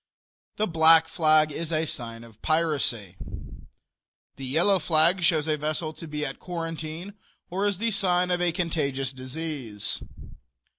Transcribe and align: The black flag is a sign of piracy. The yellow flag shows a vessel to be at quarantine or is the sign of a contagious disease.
The 0.55 0.65
black 0.65 1.07
flag 1.07 1.51
is 1.51 1.71
a 1.71 1.85
sign 1.85 2.23
of 2.23 2.41
piracy. 2.41 3.17
The 4.35 4.47
yellow 4.47 4.79
flag 4.79 5.21
shows 5.21 5.47
a 5.47 5.57
vessel 5.59 5.93
to 5.93 6.07
be 6.07 6.25
at 6.25 6.39
quarantine 6.39 7.13
or 7.51 7.67
is 7.67 7.77
the 7.77 7.91
sign 7.91 8.31
of 8.31 8.41
a 8.41 8.51
contagious 8.51 9.13
disease. 9.13 10.01